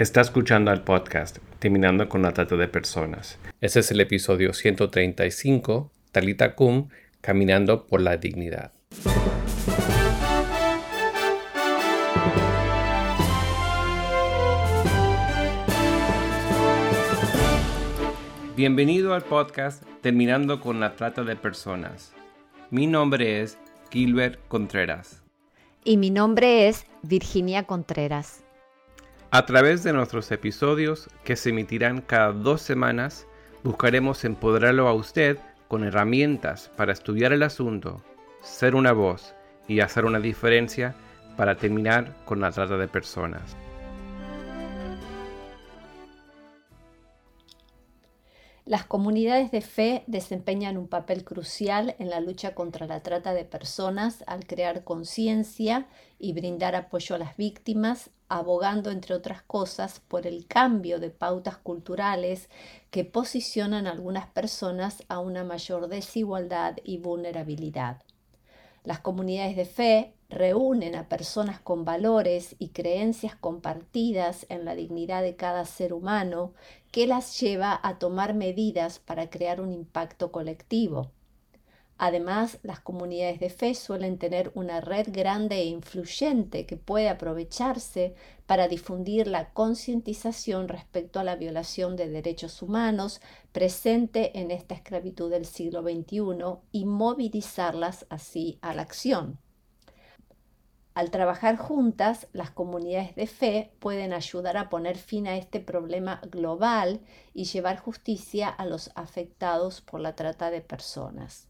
[0.00, 3.38] Está escuchando al podcast Terminando con la Trata de Personas.
[3.60, 6.88] Este es el episodio 135, Talita Kum,
[7.20, 8.72] Caminando por la Dignidad.
[18.56, 22.14] Bienvenido al podcast Terminando con la Trata de Personas.
[22.70, 23.58] Mi nombre es
[23.90, 25.22] Gilbert Contreras.
[25.84, 28.44] Y mi nombre es Virginia Contreras.
[29.32, 33.28] A través de nuestros episodios, que se emitirán cada dos semanas,
[33.62, 38.02] buscaremos empoderarlo a usted con herramientas para estudiar el asunto,
[38.42, 39.36] ser una voz
[39.68, 40.96] y hacer una diferencia
[41.36, 43.56] para terminar con la trata de personas.
[48.64, 53.44] Las comunidades de fe desempeñan un papel crucial en la lucha contra la trata de
[53.44, 55.86] personas al crear conciencia
[56.18, 61.58] y brindar apoyo a las víctimas, abogando, entre otras cosas, por el cambio de pautas
[61.58, 62.48] culturales
[62.90, 68.02] que posicionan a algunas personas a una mayor desigualdad y vulnerabilidad.
[68.84, 75.22] Las comunidades de fe reúnen a personas con valores y creencias compartidas en la dignidad
[75.22, 76.54] de cada ser humano
[76.90, 81.10] que las lleva a tomar medidas para crear un impacto colectivo.
[82.02, 88.14] Además, las comunidades de fe suelen tener una red grande e influyente que puede aprovecharse
[88.46, 93.20] para difundir la concientización respecto a la violación de derechos humanos
[93.52, 99.38] presente en esta esclavitud del siglo XXI y movilizarlas así a la acción.
[100.94, 106.22] Al trabajar juntas, las comunidades de fe pueden ayudar a poner fin a este problema
[106.30, 107.02] global
[107.34, 111.49] y llevar justicia a los afectados por la trata de personas.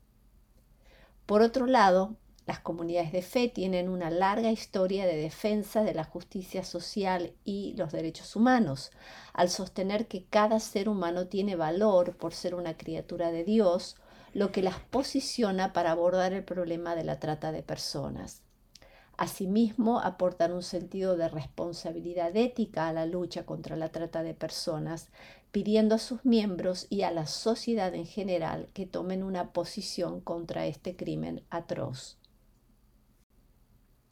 [1.31, 6.03] Por otro lado, las comunidades de fe tienen una larga historia de defensa de la
[6.03, 8.91] justicia social y los derechos humanos,
[9.33, 13.95] al sostener que cada ser humano tiene valor por ser una criatura de Dios,
[14.35, 18.43] lo que las posiciona para abordar el problema de la trata de personas.
[19.21, 25.11] Asimismo, aportan un sentido de responsabilidad ética a la lucha contra la trata de personas,
[25.53, 30.65] pidiendo a sus miembros y a la sociedad en general que tomen una posición contra
[30.65, 32.17] este crimen atroz.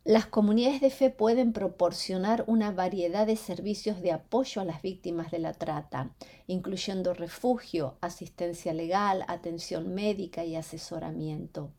[0.05, 5.31] Las comunidades de fe pueden proporcionar una variedad de servicios de apoyo a las víctimas
[5.31, 6.15] de la trata,
[6.47, 11.73] incluyendo refugio, asistencia legal, atención médica y asesoramiento.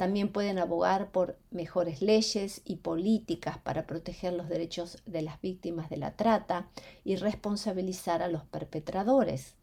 [0.00, 5.90] También pueden abogar por mejores leyes y políticas para proteger los derechos de las víctimas
[5.90, 6.70] de la trata
[7.04, 9.56] y responsabilizar a los perpetradores.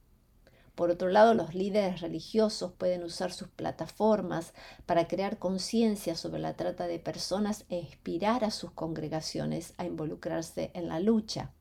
[0.75, 4.53] Por otro lado, los líderes religiosos pueden usar sus plataformas
[4.85, 10.69] para crear conciencia sobre la trata de personas e inspirar a sus congregaciones a involucrarse
[10.75, 11.51] en la lucha.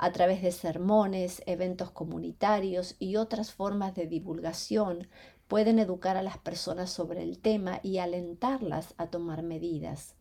[0.00, 5.08] A través de sermones, eventos comunitarios y otras formas de divulgación,
[5.48, 10.14] pueden educar a las personas sobre el tema y alentarlas a tomar medidas.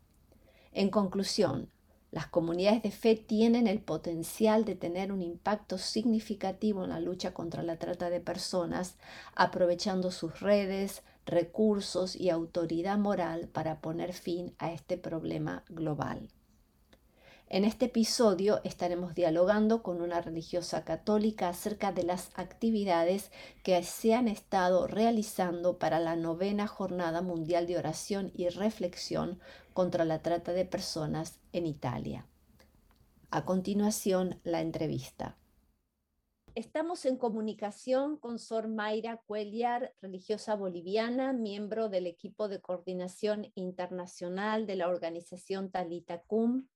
[0.72, 1.70] En conclusión,
[2.10, 7.34] las comunidades de fe tienen el potencial de tener un impacto significativo en la lucha
[7.34, 8.96] contra la trata de personas,
[9.36, 16.30] aprovechando sus redes, recursos y autoridad moral para poner fin a este problema global.
[17.50, 23.32] En este episodio estaremos dialogando con una religiosa católica acerca de las actividades
[23.64, 29.40] que se han estado realizando para la novena Jornada Mundial de Oración y Reflexión
[29.74, 32.26] contra la Trata de Personas en Italia.
[33.32, 35.38] A continuación, la entrevista.
[36.54, 44.66] Estamos en comunicación con Sor Mayra Cuellar, religiosa boliviana, miembro del equipo de coordinación internacional
[44.68, 46.68] de la organización Talita Cum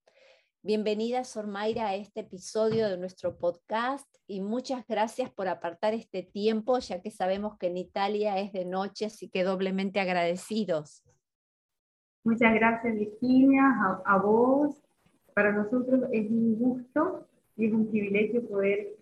[0.64, 6.22] Bienvenida, Sor Mayra, a este episodio de nuestro podcast y muchas gracias por apartar este
[6.22, 11.04] tiempo, ya que sabemos que en Italia es de noche, así que doblemente agradecidos.
[12.24, 13.64] Muchas gracias, Virginia,
[14.06, 14.80] a, vos.
[15.34, 18.98] Para nosotros es un gusto y es un privilegio poder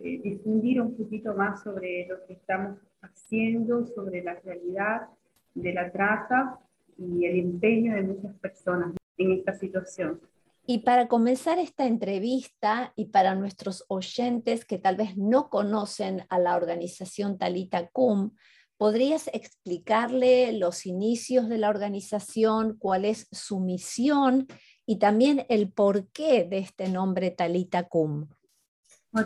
[0.00, 5.08] eh, difundir un poquito más sobre lo que estamos haciendo, sobre la realidad
[5.54, 6.58] de la trata
[6.96, 10.18] y el empeño de muchas personas en esta situación.
[10.64, 16.38] Y para comenzar esta entrevista y para nuestros oyentes que tal vez no conocen a
[16.38, 18.30] la organización Talita Cum,
[18.76, 24.46] ¿podrías explicarle los inicios de la organización, cuál es su misión
[24.86, 28.28] y también el porqué de este nombre Talita Cum?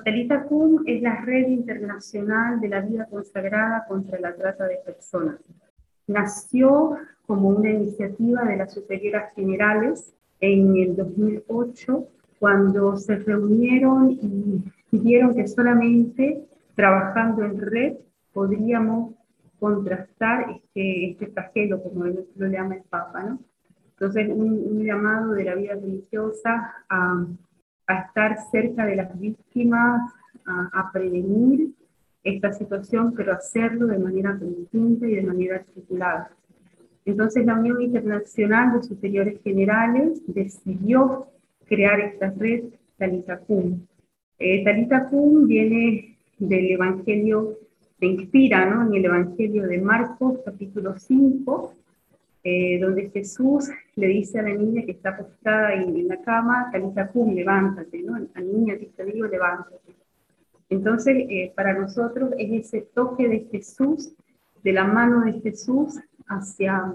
[0.04, 5.38] Talita Cum es la red internacional de la vida consagrada contra la trata de personas.
[6.06, 6.96] Nació
[7.26, 15.34] como una iniciativa de las superioras generales en el 2008 cuando se reunieron y vieron
[15.34, 17.94] que solamente trabajando en red
[18.32, 19.14] podríamos
[19.58, 23.40] contrastar este, este flagelo, como lo llama el Papa, ¿no?
[23.92, 27.26] Entonces, un, llamado de la vida religiosa a,
[27.86, 30.12] a, estar cerca de las víctimas,
[30.44, 31.70] a, a, prevenir
[32.22, 36.30] esta situación, pero hacerlo de manera conjunta y de manera articulada.
[37.06, 41.28] Entonces, la Unión Internacional de Superiores Generales decidió
[41.64, 42.64] crear esta red
[42.98, 43.86] Talita Cum.
[44.38, 47.58] Eh, Talita Cum viene del Evangelio,
[48.00, 48.88] se inspira ¿no?
[48.88, 51.74] en el Evangelio de Marcos, capítulo 5,
[52.42, 57.06] eh, donde Jesús le dice a la niña que está acostada en, la cama, Talita
[57.08, 58.18] Cum, levántate, ¿no?
[58.18, 59.94] La niña que te digo, levántate.
[60.68, 64.12] Entonces, eh, para nosotros es ese toque de Jesús,
[64.64, 66.94] de la mano de Jesús hacia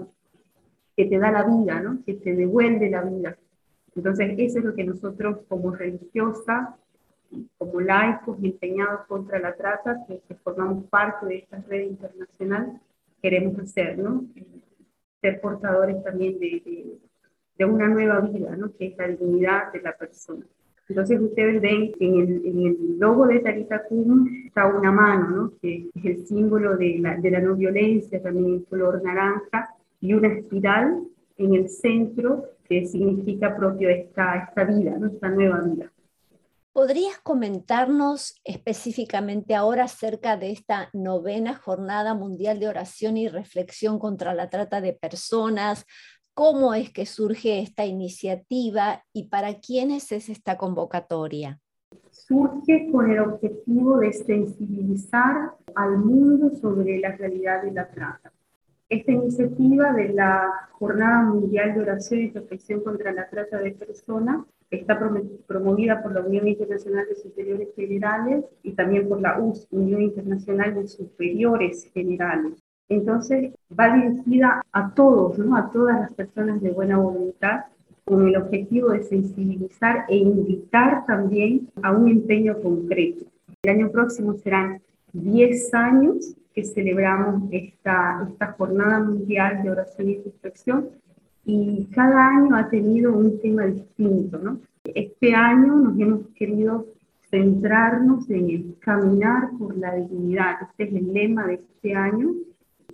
[0.96, 2.02] que te da la vida, ¿no?
[2.04, 3.36] Que te devuelve la vida.
[3.94, 6.70] Entonces, eso es lo que nosotros como religiosas,
[7.58, 12.80] como laicos empeñados contra la trata, que, formamos parte de esta red internacional,
[13.20, 14.24] queremos hacer, ¿no?
[15.20, 16.98] Ser portadores también de,
[17.56, 18.74] de, una nueva vida, ¿no?
[18.74, 20.44] Que es la dignidad de la persona.
[20.92, 25.52] Entonces ustedes ven en el, en el logo de Tarita Cum está una mano, ¿no?
[25.62, 30.12] que es el símbolo de la, de la no violencia, también en color naranja, y
[30.12, 31.02] una espiral
[31.38, 35.90] en el centro que significa propio esta, esta vida, esta nueva vida.
[36.74, 44.34] ¿Podrías comentarnos específicamente ahora acerca de esta novena jornada mundial de oración y reflexión contra
[44.34, 45.86] la trata de personas?
[46.34, 51.60] ¿Cómo es que surge esta iniciativa y para quiénes es esta convocatoria?
[52.10, 58.32] Surge con el objetivo de sensibilizar al mundo sobre la realidad de la trata
[58.92, 64.44] esta iniciativa de la Jornada Mundial de Oración y Reflexión contra la Trata de Personas
[64.70, 64.98] está
[65.46, 70.74] promovida por la Unión Internacional de Superiores Generales y también por la US, Unión Internacional
[70.74, 72.61] de Superiores Generales.
[72.92, 75.56] Entonces, va dirigida a todos, ¿no?
[75.56, 77.64] a todas las personas de buena voluntad,
[78.04, 83.24] con el objetivo de sensibilizar e invitar también a un empeño concreto.
[83.62, 90.18] El año próximo serán 10 años que celebramos esta, esta jornada mundial de oración y
[90.18, 90.88] reflexión
[91.44, 94.38] y cada año ha tenido un tema distinto.
[94.38, 94.60] ¿no?
[94.84, 96.86] Este año nos hemos querido
[97.30, 102.32] centrarnos en el caminar por la dignidad, este es el lema de este año.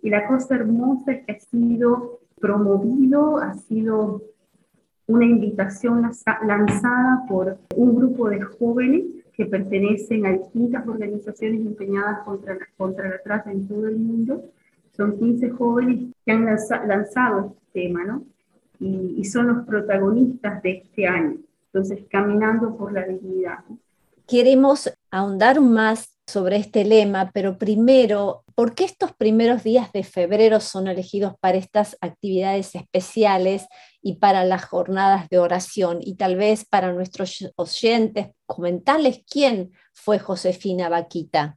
[0.03, 4.23] Y la cosa hermosa es que ha sido promovido, ha sido
[5.07, 6.11] una invitación
[6.47, 13.09] lanzada por un grupo de jóvenes que pertenecen a distintas organizaciones empeñadas contra la, contra
[13.09, 14.45] la trata en todo el mundo.
[14.97, 18.25] Son 15 jóvenes que han lanzado este tema, ¿no?
[18.81, 21.37] Y, y, son los protagonistas de este año.
[21.73, 23.59] Entonces, caminando por la dignidad.
[24.27, 30.59] Queremos ahondar más sobre este lema, pero primero, ¿por qué estos primeros días de febrero
[30.59, 33.69] son elegidos para estas actividades especiales
[34.03, 35.99] y para las jornadas de oración?
[36.01, 41.57] Y tal vez para nuestros oyentes, comentarles quién fue Josefina Vaquita.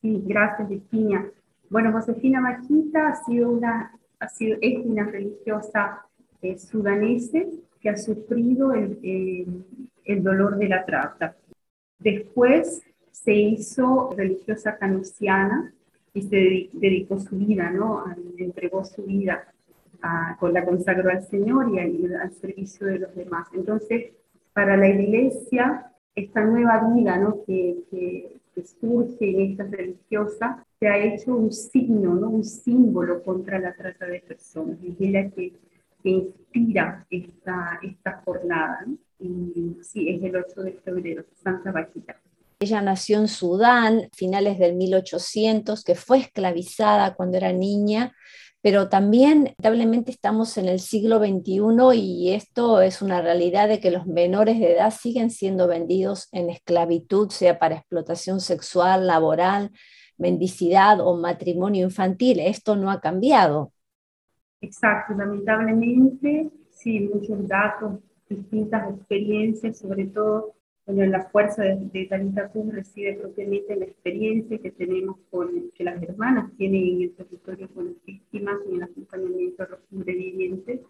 [0.00, 1.28] Sí, gracias, Virginia.
[1.68, 6.06] Bueno, Josefina Vaquita ha sido una, ha sido, es una religiosa
[6.40, 7.48] eh, sudanese
[7.80, 9.64] que ha sufrido el,
[10.04, 11.34] el dolor de la trata.
[11.98, 12.80] Después
[13.10, 15.72] se hizo religiosa canusiana
[16.14, 18.04] y se dedicó su vida, ¿no?
[18.38, 19.52] entregó su vida,
[20.38, 23.48] con la consagró al Señor y al, servicio de los demás.
[23.54, 24.12] Entonces,
[24.52, 27.42] para la iglesia, esta nueva vida, ¿no?
[27.44, 28.38] Que, que,
[28.80, 32.28] surge en esta religiosa, se ha hecho un signo, ¿no?
[32.28, 34.76] Un símbolo contra la trata de personas.
[34.84, 35.54] Es ella que,
[36.02, 38.84] que inspira esta, esta jornada,
[39.18, 42.20] Y sí, es el 8 de febrero, Santa Vaquita.
[42.62, 48.12] Ella nació en Sudán, finales del 1800, que fue esclavizada cuando era niña,
[48.60, 53.90] pero también lamentablemente estamos en el siglo XXI y esto es una realidad de que
[53.90, 59.72] los menores de edad siguen siendo vendidos en esclavitud, sea para explotación sexual, laboral,
[60.16, 62.38] mendicidad o matrimonio infantil.
[62.38, 63.72] Esto no ha cambiado.
[64.60, 72.50] Exacto, lamentablemente, sí, muchos datos, distintas experiencias, sobre todo bueno, la fuerza de, de Talita
[72.70, 77.68] reside propiamente en la experiencia que tenemos con, que las hermanas tienen en el territorio
[77.72, 80.80] con las víctimas y el acompañamiento a los sobrevivientes.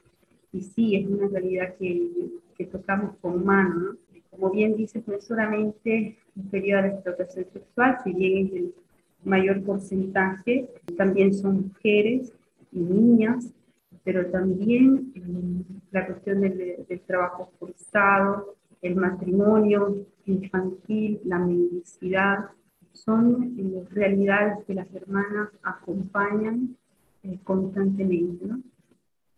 [0.52, 2.10] Y sí, es una realidad que,
[2.56, 3.96] que tocamos con mano, ¿no?
[4.30, 8.74] Como bien dices, no es solamente inferior a la explotación sexual, si bien es el
[9.24, 12.32] mayor porcentaje, también son mujeres
[12.72, 13.52] y niñas,
[14.04, 22.50] pero también eh, la cuestión del, del trabajo forzado, el matrimonio infantil, la mendicidad,
[22.92, 26.76] son eh, realidades que las hermanas acompañan
[27.22, 28.44] eh, constantemente.
[28.44, 28.60] ¿no?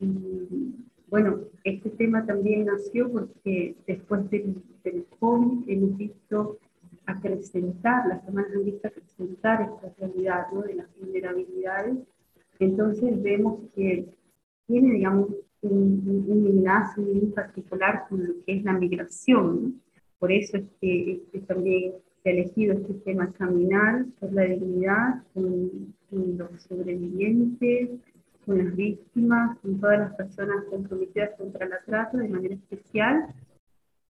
[0.00, 0.74] Y
[1.08, 6.58] bueno, este tema también nació porque después del, del COVID hemos visto
[7.06, 10.62] acrecentar, las hermanas han visto acrecentar esta realidad ¿no?
[10.62, 11.98] de las vulnerabilidades.
[12.58, 14.08] Entonces vemos que
[14.66, 15.28] tiene, digamos,
[15.64, 19.80] un, un, enlace muy particular con lo que es la migración.
[20.18, 25.94] Por eso es que, también se ha elegido este tema caminar por la dignidad con,
[26.10, 27.90] con los sobrevivientes,
[28.46, 33.34] con las víctimas, con todas las personas comprometidas contra la trata de manera especial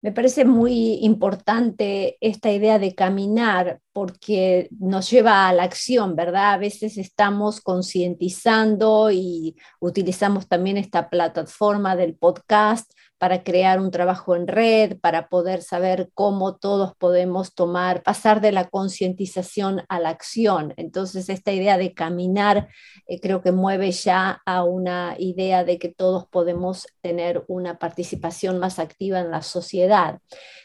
[0.05, 6.55] me parece muy importante esta idea de caminar porque nos lleva a la acción, ¿verdad?
[6.55, 14.35] A veces estamos concientizando y utilizamos también esta plataforma del podcast para crear un trabajo
[14.35, 20.09] en red, para poder saber cómo todos podemos tomar, pasar de la concientización a la
[20.09, 20.75] acción.
[20.77, 22.69] Entonces, esta idea de caminar
[23.07, 28.59] eh, creo que mueve ya a una idea de que todos podemos tener una participación
[28.59, 30.19] más activa en la sociedad.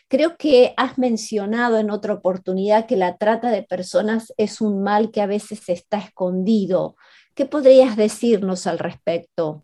[0.09, 5.11] Creo que has mencionado en otra oportunidad que la trata de personas es un mal
[5.11, 6.95] que a veces está escondido.
[7.35, 9.63] ¿Qué podrías decirnos al respecto?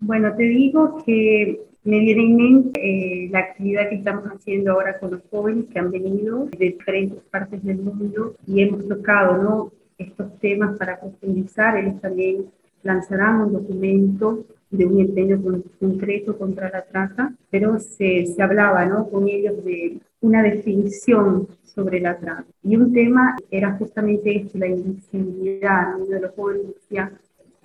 [0.00, 4.98] Bueno, te digo que me viene en mente eh, la actividad que estamos haciendo ahora
[4.98, 10.38] con los jóvenes que han venido de diferentes partes del mundo y hemos tocado estos
[10.40, 11.78] temas para profundizar.
[11.78, 12.46] Ellos también
[12.88, 15.40] lanzarán un documento de un empeño
[15.78, 19.08] concreto contra la trata, pero se, se hablaba ¿no?
[19.08, 22.46] con ellos de una definición sobre la trata.
[22.62, 25.94] Y un tema era justamente este, la invisibilidad.
[25.96, 27.12] Uno de los jóvenes decía,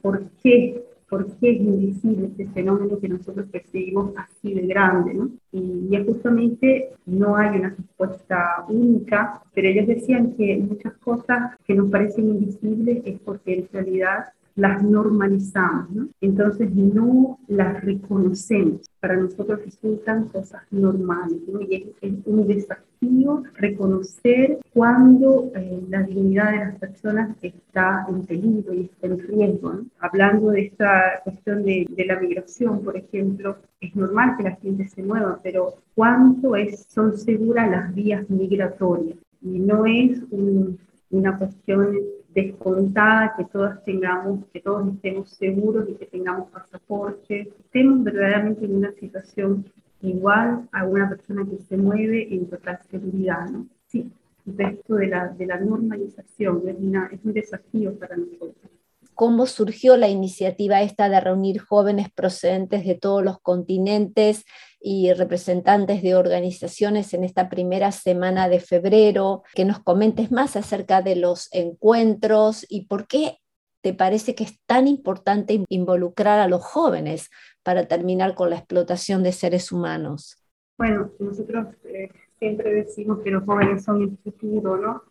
[0.01, 5.29] ¿por qué por qué es invisible este fenómeno que nosotros percibimos así de grande, ¿no?
[5.51, 11.75] Y, y justamente no hay una respuesta única, pero ellos decían que muchas cosas que
[11.75, 14.25] nos parecen invisibles es porque en realidad
[14.55, 16.07] las normalizamos, ¿no?
[16.21, 18.81] Entonces no las reconocemos.
[18.99, 21.61] Para nosotros resultan cosas normales, ¿no?
[21.61, 28.73] Y es, un desafío reconocer cuando eh, la dignidad de las personas está en peligro
[28.73, 29.85] y está en riesgo, ¿no?
[29.99, 34.87] Hablando de esta cuestión de, de, la migración, por ejemplo, es normal que la gente
[34.87, 39.17] se mueva, pero ¿cuánto es, son seguras las vías migratorias?
[39.41, 40.77] Y no es un,
[41.09, 41.97] una cuestión
[42.33, 48.75] descontada, que todos tengamos, que todos estemos seguros y que tengamos pasaporte, estemos verdaderamente en
[48.75, 49.65] una situación
[50.01, 53.67] igual a una persona que se mueve en total seguridad, ¿no?
[53.87, 54.11] Sí,
[54.57, 58.73] esto de la, de la normalización es, una, es un desafío para nosotros
[59.13, 64.45] cómo surgió la iniciativa esta de reunir jóvenes procedentes de todos los continentes
[64.79, 71.01] y representantes de organizaciones en esta primera semana de febrero, que nos comentes más acerca
[71.01, 73.37] de los encuentros y por qué
[73.81, 77.29] te parece que es tan importante involucrar a los jóvenes
[77.63, 80.37] para terminar con la explotación de seres humanos.
[80.77, 85.03] Bueno, nosotros eh, siempre decimos que los jóvenes son el futuro, ¿no?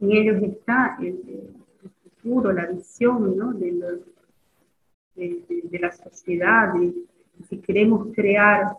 [0.00, 1.54] En ellos está el,
[2.24, 3.52] la visión ¿no?
[3.52, 3.72] de,
[5.16, 6.92] de, de, la sociedad, de,
[7.48, 8.76] si queremos crear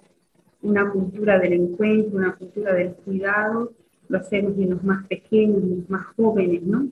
[0.61, 3.71] una cultura del encuentro, una cultura del cuidado,
[4.07, 6.87] lo hacemos en los más pequeños, en los más jóvenes, ¿no?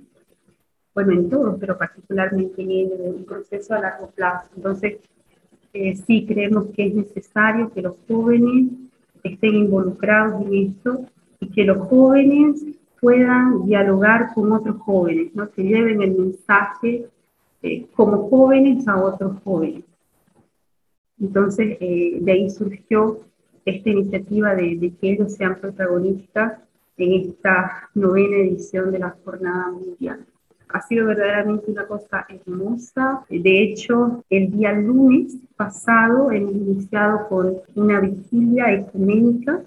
[0.95, 4.49] Bueno, en todos, pero particularmente en ellos, en un proceso a largo plazo.
[4.55, 4.97] Entonces,
[5.73, 8.71] eh, sí creemos que es necesario que los jóvenes
[9.23, 11.05] estén involucrados en esto
[11.39, 12.65] y que los jóvenes
[13.01, 15.49] puedan dialogar con otros jóvenes, ¿no?
[15.51, 17.07] que lleven el mensaje
[17.61, 19.83] eh, como jóvenes a otros jóvenes.
[21.19, 23.19] Entonces, eh, de ahí surgió
[23.65, 26.59] esta iniciativa de, de, que ellos sean protagonistas
[26.97, 30.25] en esta novena edición de la Jornada Mundial
[30.69, 33.25] ha sido verdaderamente una cosa hermosa.
[33.29, 39.63] De hecho, el día lunes pasado hemos iniciado con una vigilia ecuménica,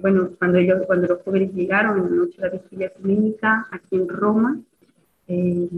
[0.00, 3.96] bueno, cuando, ellos, cuando los jóvenes llegaron en la noche de la vigilia ecuménica aquí
[3.96, 4.60] en Roma,
[5.28, 5.68] eh,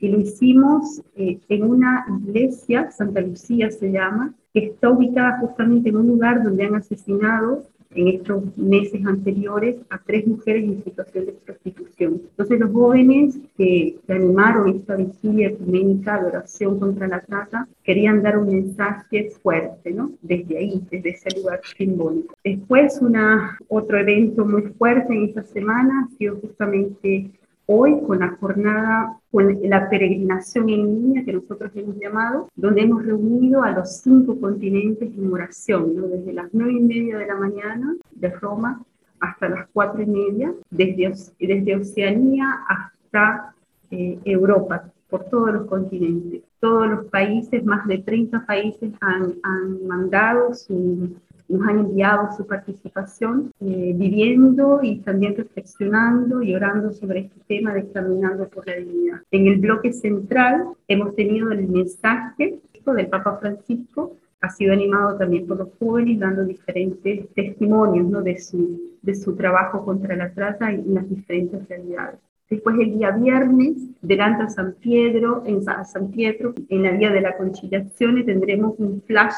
[0.00, 5.88] y lo hicimos eh, en una iglesia, Santa Lucía se llama, que está ubicada justamente
[5.88, 11.26] en un lugar donde han asesinado en estos meses anteriores a tres mujeres en situación
[11.26, 12.22] de prostitución.
[12.30, 18.22] Entonces los jóvenes que, se animaron esta vigilia ecuménica de oración contra la trata querían
[18.22, 20.12] dar un mensaje fuerte, ¿no?
[20.22, 22.34] Desde ahí, desde ese lugar simbólico.
[22.44, 27.30] Después una, otro evento muy fuerte en esta semana ha sido justamente
[27.66, 33.04] hoy con la jornada, con la peregrinación en línea que nosotros hemos llamado, donde hemos
[33.04, 36.06] reunido a los cinco continentes en oración, ¿no?
[36.06, 38.82] desde las nueve y media de la mañana de Roma
[39.20, 43.54] hasta las cuatro y media, desde, desde Oceanía hasta
[43.90, 46.42] eh, Europa, por todos los continentes.
[46.60, 51.14] Todos los países, más de 30 países han, han mandado su,
[51.48, 57.74] nos han enviado su participación, eh, viviendo y también reflexionando y orando sobre este tema
[57.74, 59.20] de caminando por la dignidad.
[59.30, 62.60] En el bloque central hemos tenido el mensaje
[62.92, 68.20] del Papa Francisco, ha sido animado también por los jóvenes, dando diferentes testimonios ¿no?
[68.20, 72.20] de, su, de su trabajo contra la trata en las diferentes realidades.
[72.50, 77.22] Después el día viernes, delante a San Pedro, en San Pietro, en la Vía de
[77.22, 79.32] la Conciliación, tendremos un flash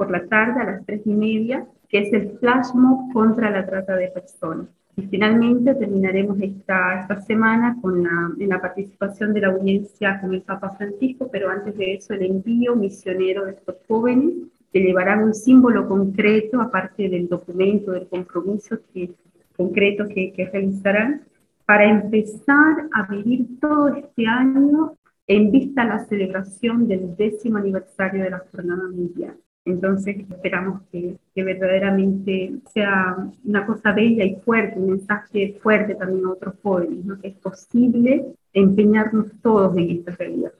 [0.00, 3.66] por la tarde a las tres y media, que es el flash mob contra la
[3.66, 4.66] trata de personas.
[4.96, 10.32] Y finalmente terminaremos esta, esta semana con la, en la participación de la audiencia con
[10.32, 14.32] el Papa Francisco, pero antes de eso el envío misionero de estos jóvenes
[14.72, 19.10] que llevarán un símbolo concreto, aparte del documento, del compromiso que,
[19.54, 21.24] concreto que, que realizarán,
[21.66, 24.94] para empezar a vivir todo este año
[25.26, 29.36] en vista a la celebración del décimo aniversario de la Jornada Mundial.
[29.70, 36.32] Entonces esperamos que, verdaderamente sea una cosa bella y fuerte, un mensaje fuerte también a
[36.32, 37.18] otros jóvenes, ¿no?
[37.18, 40.52] que es posible empeñarnos todos en esta realidad.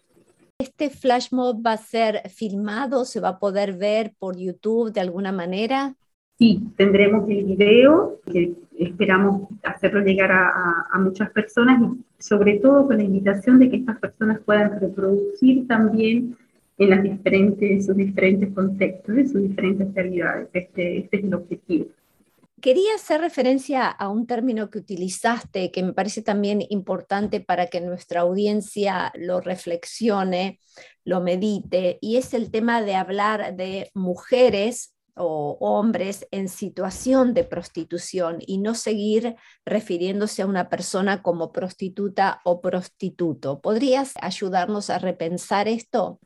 [0.59, 3.05] ¿Este flash mob va a ser filmado?
[3.05, 5.95] ¿Se va a poder ver por YouTube de alguna manera?
[6.39, 12.87] Sí, tendremos el video, que esperamos hacerlo llegar a, a, muchas personas y sobre todo
[12.87, 16.37] con la invitación de que estas personas puedan reproducir también
[16.81, 20.49] en las diferentes, sus diferentes contextos, en sus diferentes realidades.
[20.55, 21.87] Este, este es el objetivo.
[22.63, 27.83] Quería hacer referencia a un término que utilizaste que me parece también importante para que
[27.83, 30.59] nuestra audiencia lo reflexione,
[31.05, 37.45] lo medite, y es el tema de hablar de mujeres o hombres en situación de
[37.45, 43.61] prostitución y no seguir refiriéndose a una persona como prostituta o prostituto.
[43.61, 46.21] ¿Podrías ayudarnos a repensar esto?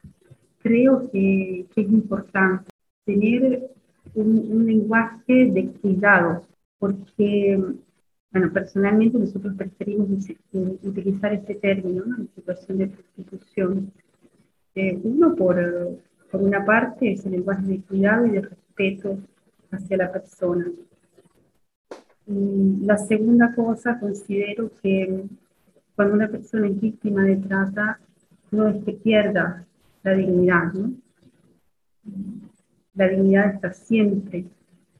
[0.65, 2.71] Creo que, es importante
[3.05, 3.71] tener
[4.15, 6.43] un, lenguaje de cuidado,
[6.79, 7.63] porque,
[8.33, 10.09] bueno, personalmente nosotros preferimos
[10.83, 12.27] utilizar este término, ¿no?
[12.35, 13.93] situación de prostitución.
[14.75, 15.57] Eh, uno, por,
[16.31, 19.19] por una parte, es el lenguaje de cuidado y de respeto
[19.71, 20.67] hacia la persona.
[22.27, 25.25] Y la segunda cosa, considero que
[25.95, 28.01] cuando una persona es víctima de trata,
[28.51, 29.67] no es que pierda
[30.05, 30.95] la dignidad, ¿no?
[32.95, 34.45] La dignidad está siempre.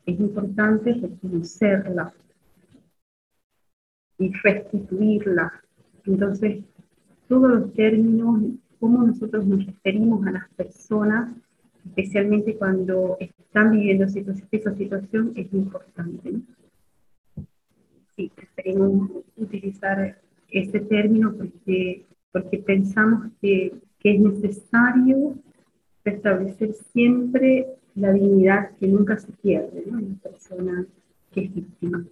[0.07, 2.13] Es importante reconocerla
[4.19, 5.53] y restituirla.
[6.05, 6.65] Entonces,
[7.29, 8.41] todos los términos,
[8.81, 11.37] cómo nosotros nos referimos a las personas,
[11.87, 16.33] especialmente cuando están viviendo esa situación, es importante.
[16.33, 16.41] ¿no?
[18.17, 23.73] Sí, preferimos utilizar ese término porque, porque pensamos que
[24.05, 25.35] que es necesario
[26.05, 29.99] restablecer siempre la dignidad que nunca se pierde ¿no?
[29.99, 30.87] en la persona
[31.33, 32.07] que es víctima.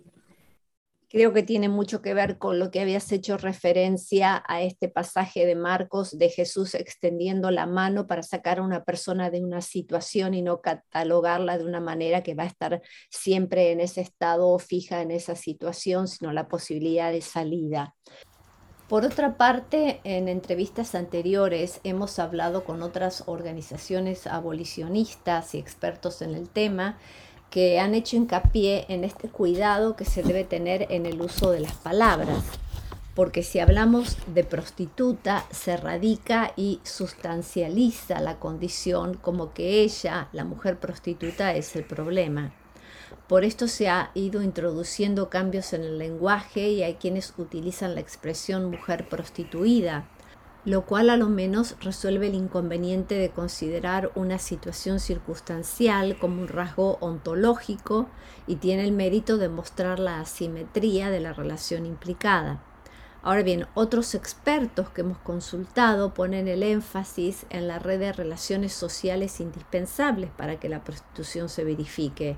[1.10, 5.44] Creo que tiene mucho que ver con lo que habías hecho referencia a este pasaje
[5.44, 10.32] de Marcos de Jesús extendiendo la mano para sacar a una persona de una situación
[10.32, 15.02] y no catalogarla de una manera que va a estar siempre en ese estado fija
[15.02, 17.94] en esa situación, sino la posibilidad de salida.
[18.92, 26.34] Por otra parte, en entrevistas anteriores hemos hablado con otras organizaciones abolicionistas y expertos en
[26.34, 26.98] el tema
[27.48, 31.60] que han hecho hincapié en este cuidado que se debe tener en el uso de
[31.60, 32.44] las palabras,
[33.14, 40.44] porque si hablamos de prostituta se radica y sustancializa la condición como que ella, la
[40.44, 42.52] mujer prostituta, es el problema.
[43.28, 48.00] Por esto se ha ido introduciendo cambios en el lenguaje y hay quienes utilizan la
[48.00, 50.08] expresión mujer prostituida,
[50.64, 56.48] lo cual a lo menos resuelve el inconveniente de considerar una situación circunstancial como un
[56.48, 58.08] rasgo ontológico
[58.46, 62.62] y tiene el mérito de mostrar la asimetría de la relación implicada.
[63.24, 68.72] Ahora bien, otros expertos que hemos consultado ponen el énfasis en la red de relaciones
[68.72, 72.36] sociales indispensables para que la prostitución se verifique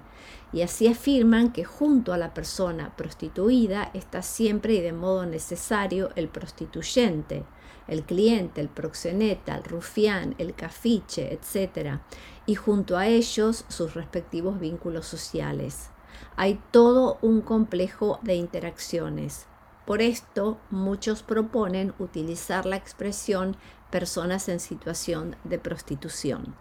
[0.55, 6.11] y así afirman que junto a la persona prostituida está siempre y de modo necesario
[6.15, 7.45] el prostituyente,
[7.89, 11.99] el cliente, el proxeneta, el rufián, el cafiche, etc.
[12.47, 15.91] Y junto a ellos sus respectivos vínculos sociales.
[16.37, 19.47] Hay todo un complejo de interacciones
[19.87, 23.57] Por esto, muchos proponen utilizar la expresión
[23.91, 26.55] personas en situación de prostitución.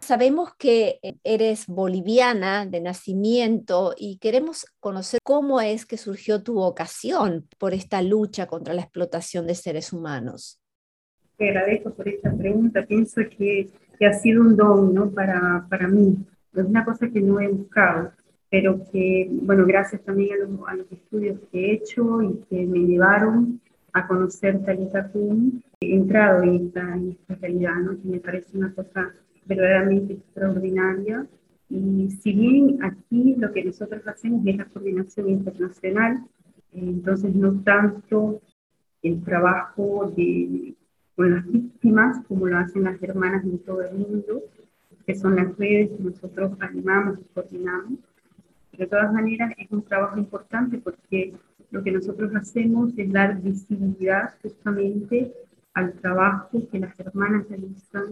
[0.00, 7.46] Sabemos que eres boliviana de nacimiento y queremos conocer cómo es que surgió tu vocación
[7.58, 10.60] por esta lucha contra la explotación de seres humanos.
[11.36, 12.84] Te agradezco por esta pregunta.
[12.86, 13.68] Pienso que,
[14.04, 15.10] ha sido un don ¿no?
[15.10, 16.16] para, para mí.
[16.54, 18.12] Es una cosa que no he buscado
[18.50, 20.30] pero que, bueno, gracias también
[20.66, 23.60] a los, estudios que he hecho y que me llevaron
[23.92, 28.00] a conocer Talita Kun, he entrado en esta, en esta realidad, ¿no?
[28.00, 29.12] que me parece una cosa
[29.44, 31.26] verdaderamente extraordinaria.
[31.68, 36.24] Y si bien aquí lo que nosotros hacemos es la coordinación internacional,
[36.72, 38.40] entonces no tanto
[39.02, 40.74] el trabajo de,
[41.16, 44.42] con las víctimas como lo hacen las hermanas en todo el mundo,
[45.06, 47.98] que son las redes que nosotros animamos y coordinamos,
[48.80, 51.34] de todas maneras, es un trabajo importante porque
[51.70, 55.34] lo que nosotros hacemos es dar visibilidad justamente
[55.74, 58.06] al trabajo que las hermanas realizan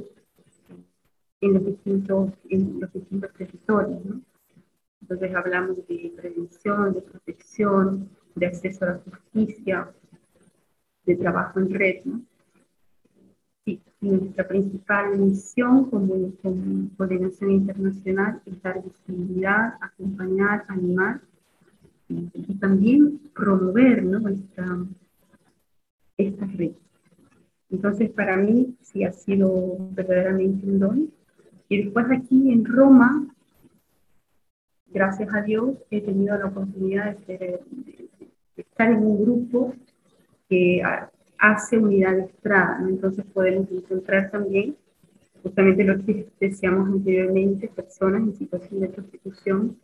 [1.40, 4.00] en los distintos, en los distintos territorios.
[5.00, 9.90] Entonces hablamos de prevención, de protección, de acceso a la justicia,
[11.04, 12.04] de trabajo en red.
[12.04, 12.22] ¿no?
[14.00, 16.14] nuestra principal misión como,
[16.96, 21.20] coordinación internacional es dar visibilidad, acompañar, animar
[22.08, 24.28] y, también promover ¿no?
[24.28, 24.86] esta,
[26.16, 26.72] esta red.
[27.70, 31.17] Entonces, para mí sí ha sido verdaderamente un don.
[31.68, 33.26] Y después aquí en Roma,
[34.86, 37.60] gracias a Dios, he tenido la oportunidad de,
[38.56, 39.74] estar en un grupo
[40.48, 40.82] que
[41.38, 44.76] hace unidad de estrada, entonces podemos encontrar también
[45.42, 49.76] justamente lo que decíamos anteriormente, personas en situación de prostitución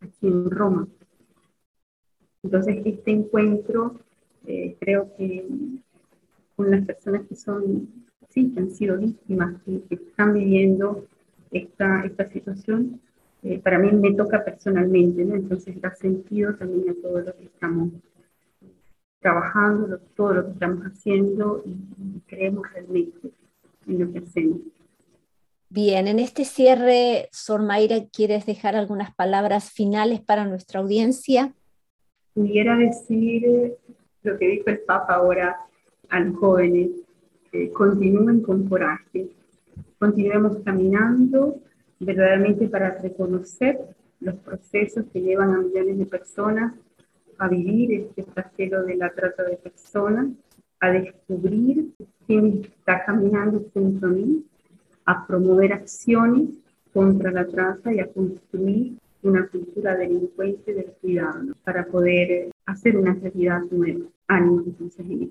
[0.00, 0.88] aquí en Roma.
[2.42, 4.00] Entonces este encuentro
[4.46, 5.46] eh, creo que
[6.56, 7.88] con las personas que son,
[8.28, 11.06] sí, que han sido víctimas, que, están viviendo
[11.50, 13.00] esta, esta situación,
[13.42, 15.34] eh, para mí me toca personalmente, ¿no?
[15.34, 17.92] entonces da sentido también a todo lo que estamos
[19.20, 23.30] trabajando todo lo que estamos haciendo y, creemos realmente
[23.86, 24.60] en lo que hacemos.
[25.68, 31.52] Bien, en este cierre, Sor Mayra, ¿quieres dejar algunas palabras finales para nuestra audiencia?
[32.34, 33.76] Pudiera decir
[34.22, 35.56] lo que dijo el Papa ahora
[36.08, 36.90] a los jóvenes,
[37.72, 39.28] continúen con coraje,
[40.00, 41.60] continuemos caminando
[41.98, 43.78] verdaderamente para reconocer
[44.20, 46.72] los procesos que llevan a millones de personas
[47.36, 50.28] a vivir este flagelo de la trata de personas,
[50.80, 51.90] a descubrir
[52.26, 54.42] quién está caminando junto a mí,
[55.04, 56.48] a promover acciones
[56.94, 63.12] contra la trata y a construir una cultura delincuente del cuidado para poder hacer una
[63.12, 64.06] realidad nueva.
[64.28, 65.30] Ánimo entonces en